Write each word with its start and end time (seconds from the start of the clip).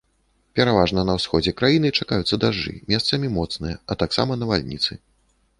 Пераважна 0.59 1.03
на 1.09 1.13
ўсходзе 1.17 1.53
краіны 1.59 1.91
чакаюцца 1.99 2.35
дажджы, 2.45 2.73
месцамі 2.95 3.27
моцныя, 3.39 3.75
а 3.91 4.01
таксама 4.05 4.31
навальніцы. 4.43 4.91